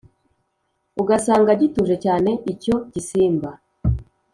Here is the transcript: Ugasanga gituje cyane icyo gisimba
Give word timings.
Ugasanga 1.01 1.51
gituje 1.61 1.95
cyane 2.05 2.31
icyo 2.51 2.75
gisimba 2.93 3.49